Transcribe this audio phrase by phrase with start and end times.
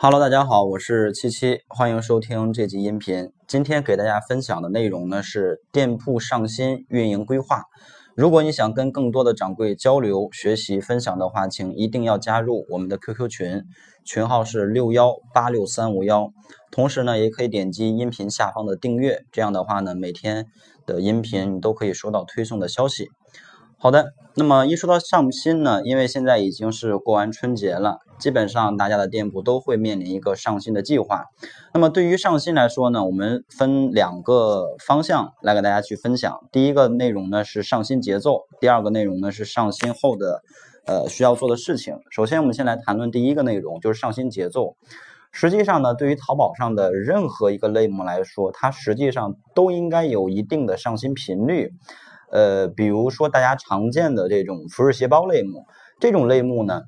[0.00, 3.32] Hello，大家好，我是七七，欢迎收听这集音频。
[3.48, 7.64] 今天给大家分享的内容呢是店铺上新运营规划。
[8.14, 13.64] 如果你想跟更多的掌柜交流、学习、分享的话，请一定要加入我们的 QQ 群，
[14.04, 16.30] 群号是六幺八六三五幺。
[16.70, 20.46] 同时呢，也可以点击音频下方的订阅，这样的话呢，每天
[20.86, 23.08] 的音频你都可以收到推送的消息。
[23.80, 31.26] 好的，那么一说到上新呢，因为现在已经是过完春节了，基本上大家的店铺都会面临一个上新的计划。
[31.72, 36.40] 那么对于上新来说呢，我们分两个方向来给大家去分享。
[36.50, 40.42] 第一个内容呢是上新节奏，第二个内容呢是上新后的
[40.84, 42.00] 呃需要做的事情。
[42.10, 44.74] 首先，我们先来谈论第一个内容，就是上新节奏。
[45.30, 51.70] 实际上呢，对于淘宝上的任何一个类目来说，它实际上都应该有一定的上新频率。
[52.30, 55.66] 呃，比如说大家常见的这种服饰鞋包类目，
[55.98, 56.82] 这种类目呢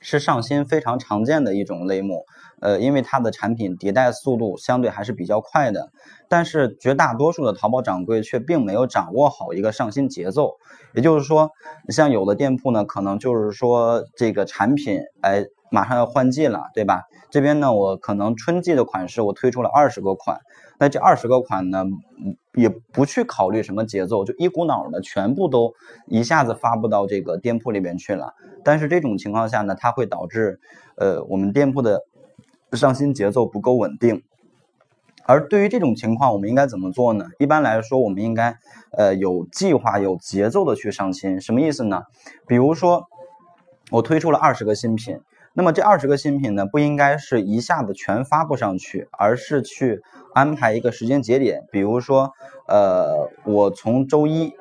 [0.00, 2.24] 是上新非常常见的一种类目。
[2.58, 5.90] 呃，因为它的产品迭代速度相对还是比较快的，
[6.26, 10.52] 但是绝大多数的淘宝掌柜却并没有掌握好一个上新节奏。
[10.94, 11.50] 也就是说，
[11.90, 17.04] 像有的店铺呢，可能就是说这个产品哎马上要换季了，对吧？
[17.30, 20.40] 这边呢，我可能春季的款式我推出了二十个款，
[20.78, 21.84] 那这二十个款呢？
[22.54, 25.74] 也不去考虑什么节奏，就一股脑的全部都
[26.06, 28.32] 一下子发布到这个店铺里边去了。
[28.64, 30.58] 但是这种情况下呢，它会导致
[30.96, 32.00] 呃我们店铺的
[32.72, 34.22] 上新节奏不够稳定。
[35.26, 37.26] 而对于这种情况，我们应该怎么做呢？
[37.38, 38.56] 一般来说，我们应该
[38.96, 41.38] 呃有计划、有节奏的去上新。
[41.38, 42.04] 什么意思呢？
[42.46, 43.04] 比如说
[43.90, 45.20] 我推出了二十个新品。
[45.58, 50.02] 那么这二十个新品呢，不应该是一下子全发布上去，而是去
[50.34, 52.34] 安排一个时间节点，比如说，
[52.68, 54.52] 呃，我从周一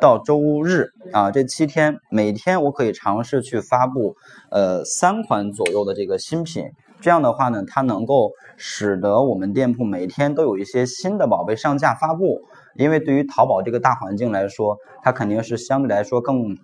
[0.00, 4.14] 到周日啊，这七天，每天我可以尝试去发布，
[4.52, 6.70] 呃，三款左右的这个新品。
[7.00, 12.42] 这样的话呢，它能够使得我们店铺每天都有一些新的宝贝上架发布。
[12.76, 16.56] 因为对于淘宝这个大环境来说，它肯定是相对来说更。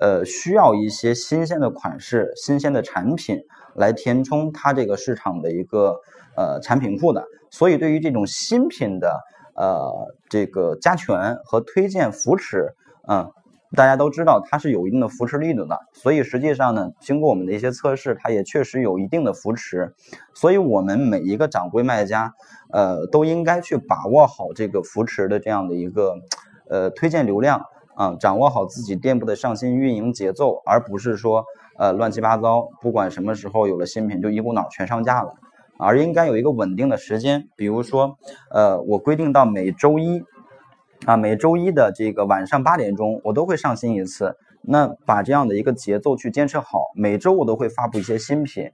[0.00, 3.40] 呃，需要一些新鲜的款式、新鲜的产品
[3.74, 5.96] 来填充它这个市场的一个
[6.36, 9.20] 呃产品库的，所以对于这种新品的
[9.56, 9.92] 呃
[10.28, 12.74] 这个加权和推荐扶持，
[13.08, 13.28] 嗯，
[13.74, 19.92] 大家都知道它是有一定的扶持力度的，所以实际上呢，经过我们的一些测试，它也确实有一定的扶持，
[20.32, 22.32] 所以我们每一个掌柜卖家，
[22.72, 26.14] 呃，都应该去把握好这个扶持的这样的一个
[26.70, 27.64] 呃推荐流量。
[27.98, 31.44] 啊，掌握好自己店铺的上新运营节奏，而不是说
[31.76, 35.34] 呃乱七八糟，不管什么时候有了新品就一股脑全上架了，
[35.80, 38.16] 而应该有一个稳定的时间，比如说
[38.52, 40.22] 呃我规定到每周一
[41.06, 48.70] 啊每周一的这个晚上八点钟我都会上新一次，那把这样的一个节奏去坚持好，每周我都会发布一些新品，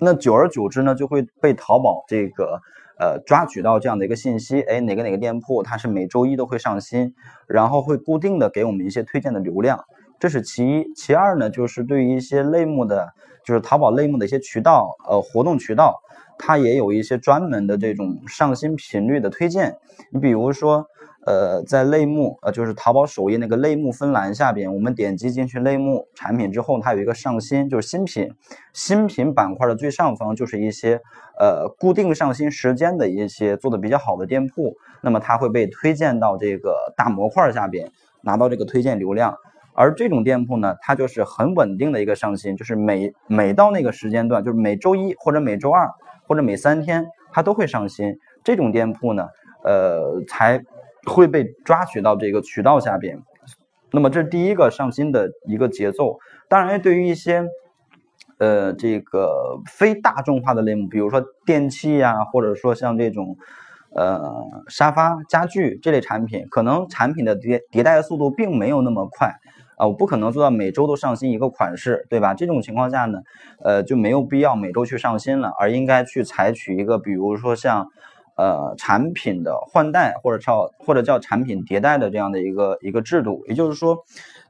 [0.00, 2.60] 那久而久之呢就会被淘宝这个。
[2.98, 7.14] 呃，抓取到这样的一个信息，哎，哪个哪个店铺它是每周一都会上新，
[7.46, 9.84] 然后会固定的给我们一些推荐的流量，
[10.18, 10.92] 这是其一。
[10.94, 13.12] 其二呢，就是对于一些类目的，
[13.44, 16.00] 就是淘宝类目的一些渠道，呃，活动渠道，
[16.38, 19.76] 它也有一些专门的这种上新频率的推荐。
[20.10, 20.86] 你比如说。
[21.26, 28.30] 呃，在类目，呃，就是淘宝首页那个类目分栏下边，我们点击进去类目产品之后，它有一个上新，就是新品，
[28.74, 31.00] 新品板块的最上方就是一些
[31.38, 39.34] 呃固定上新时间的一些做的比较好的店铺，那么它会被推荐到这个大模块下边，拿到这个推荐流量。
[39.72, 45.88] 而这种店铺呢，它就是很稳定的一个上新，就是每每到那个时间段，就是每周一或者每周二
[46.28, 48.14] 或者每三天，它都会上新。
[48.44, 49.26] 这种店铺呢，
[49.64, 50.62] 呃，才。
[51.06, 53.22] 会被抓取到这个渠道下边，
[53.90, 56.18] 那么这是第一个上新的一个节奏。
[56.48, 57.44] 当然，对于一些
[58.38, 63.36] 呃这个非大众化的类目，比如说电器呀，或者说像这种
[63.94, 64.32] 呃
[64.68, 69.34] 沙发、家具这类产品，可能产品的迭迭代的速度并没有那么快
[69.76, 72.34] 啊，我不可能做到每周都上新一个款式，对吧？
[72.34, 73.20] 这种情况下呢，
[73.62, 77.88] 呃就没有必要每周去上新了，而应该去采取一个，比如说像。
[78.36, 83.98] 呃，产品的换代或者叫或者叫产品迭代的这样的一个一个制度，也就是说，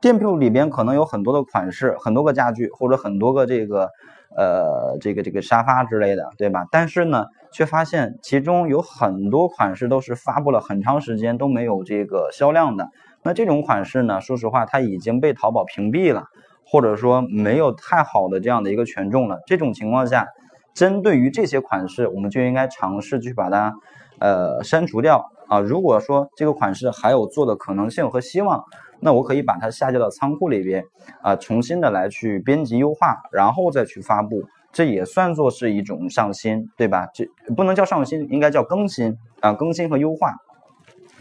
[0.01, 3.91] 店铺里边可能有很多的款式，很多个家具或者很多个这个
[4.35, 6.65] 呃这个这个沙发之类的，对吧？
[6.73, 12.89] 但是呢，却发现其中有很多款式都是发布了很长时间都没有这个销量的。
[13.23, 16.25] 那这种款式呢，说实话，它已经被淘宝屏蔽了，
[16.65, 19.41] 或者说没有太好的这样的一个权重了。
[19.47, 20.27] 这种情况下。
[20.75, 23.73] 针对于这些款式，我们就应该尝试去把它，
[24.19, 25.61] 呃，删除掉啊。
[25.61, 28.63] 如果说这个款式还有做的可能性和希望，
[29.01, 30.85] 那我可以把它下架到仓库里边
[31.23, 34.43] 啊，重新的来去编辑优化，然后再去发布。
[34.73, 37.07] 这也算作是一种上新，对吧？
[37.15, 37.25] 这
[37.55, 40.35] 不能叫上新，应该叫更新啊，更新和优化。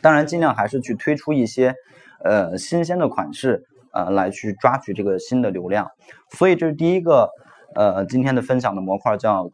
[0.01, 1.75] 当然，尽量还是去推出一些
[2.23, 5.87] 呃新鲜的款式，呃，来去抓取这个新的流量。
[6.31, 7.29] 所以这是第一个
[7.75, 9.49] 呃今天的分享的模块，叫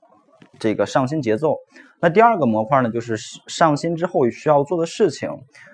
[0.59, 1.55] 这个上新节奏。
[2.01, 5.29] 那第二个模块呢，就是上新之后需要做的事情。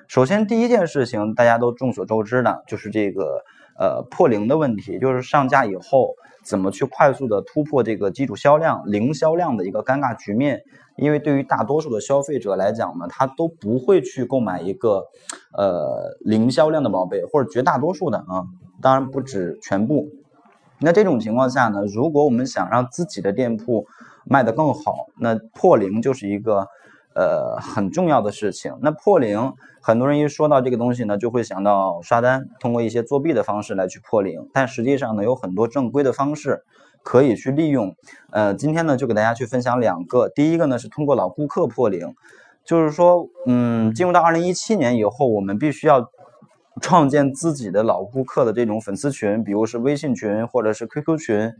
[0.07, 3.43] 首先，第一件事情大家都众所周知的，就是这个
[3.77, 10.61] 呃破零的问题，就是上架以后怎么去快速的突破这个基础销量零销量的一个尴尬局面。
[10.97, 15.03] 因为对于大多数的消费者来讲呢，他都不会去购买一个
[15.55, 18.45] 呃零销量的宝贝，或者绝大多数的啊，
[18.81, 20.07] 当然不止全部。
[20.85, 23.85] 那这种情况下呢，如果我们想让自己的店铺
[24.23, 26.67] 卖得更好，那破零就是一个。
[27.17, 28.77] 呃，很重要的事情。
[28.81, 34.49] 那破零，很多人一说到这个东西呢，就会想到刷单，通过一些作弊的方式来去破零。
[34.51, 36.61] 但实际上呢，有很多正规的方式
[37.03, 37.95] 可以去利用。
[38.31, 40.27] 呃，今天呢，就给大家去分享两个。
[40.27, 42.13] 第一个呢，是通过老顾客破零，
[42.65, 46.01] 就是说，嗯，进入到二零一七年以后，我们必须要
[46.81, 51.51] 创建自己的老顾客的这种粉丝群，比如是微信群或者是 QQ 群。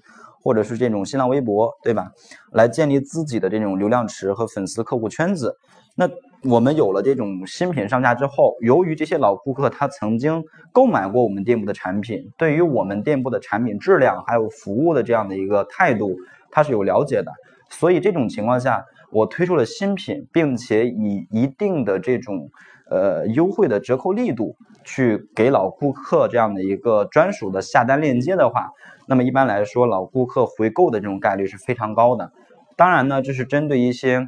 [0.42, 2.12] 或者是这种新浪微博，对吧？
[2.52, 5.58] 来建立自己的这种流量池和粉丝客户圈子。
[5.96, 6.08] 那
[6.44, 16.16] 我们有了这种新品上架之后，由于这些老顾客他曾经购买过我们店铺的产品，对于我们店铺的产品质量还有服务的这样的一个态度，
[16.52, 17.32] 他是有了解的。
[17.72, 22.52] 所以这种情况下，我推出了新品，并且以一定的这种
[22.90, 28.72] 呃优惠的折扣力度去给老顾客这样的一个专属的下单链接的话。
[29.08, 32.32] 那么一般来说，老顾客回购的这种概率是非常高的。
[32.76, 34.28] 当然呢，这是针对一些，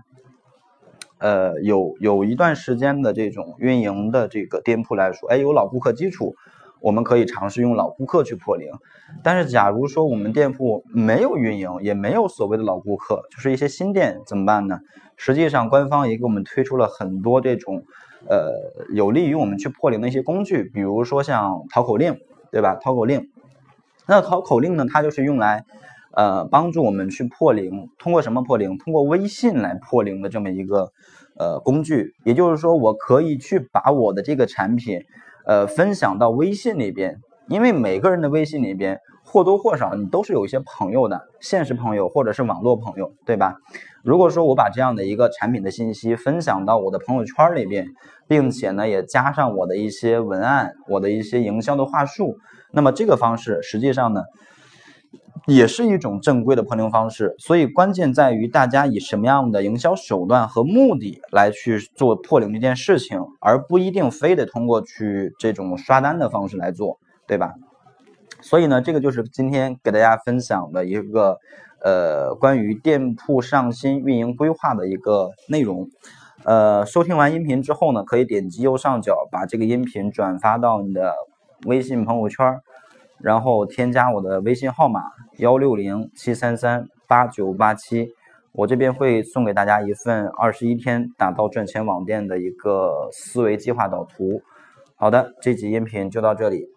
[1.17, 6.35] 呃，有有一段时间的这种运营的这个店铺来说，哎，有老顾客基础，
[6.79, 8.71] 我们可以尝试用老顾客去破零。
[9.23, 14.79] 但是，假如说我们店铺没有运营，也没有所谓的老顾客，就是一些新店怎么办呢？
[15.15, 17.83] 实际上，官方也给我们推出了很多这种，
[18.27, 18.51] 呃，
[18.93, 22.19] 有利于我们去破零的一些工具，比如说像淘口令，
[22.51, 22.75] 对吧？
[22.75, 23.29] 淘口令。
[24.07, 24.85] 那淘口令呢？
[24.91, 25.65] 它就是用来，
[26.11, 27.89] 呃，帮助我们去破零。
[27.99, 28.77] 通过什么破零？
[28.77, 30.91] 通过微信来破零的这么一个
[31.37, 32.15] 呃工具。
[32.23, 35.01] 也就是说，我可以去把我的这个产品，
[35.45, 37.19] 呃，分享到微信里边。
[37.49, 43.57] 因为每个人的微信里边或多或少你都是有一些朋友的，现实朋友或者是网络朋友，对吧？
[44.01, 47.85] 如果说我把这样的一个产品的信息分享到我的朋友圈里边，
[48.25, 52.37] 并且呢也加上我的一些文案，我的一些营销的话术。
[52.71, 54.21] 那么这个方式实际上呢，
[55.45, 57.35] 也是一种正规的破零方式。
[57.37, 66.97] 所以关键在于大家以什么样的营销手段和目的来去做破零这件事情，而不一定非得通过去这种刷单的方式来做，
[67.27, 67.53] 对吧？
[68.49, 71.37] 所以呢，这个就是今天给大家分享的一个
[71.83, 75.89] 呃关于店铺上新运营规划的一个内容。
[76.45, 81.13] 呃，收听完音频之后呢，可以点击右上角把这个音频转发到你的。
[81.65, 82.61] 微信朋友圈，
[83.19, 85.01] 然后添加我的微信号码
[85.39, 88.09] 幺六零七三三八九八七，
[88.51, 94.43] 我这边会送给大家一份二十一天打造赚钱网店的一个思维计划导图。
[94.95, 96.76] 好的，这集音频就到这里。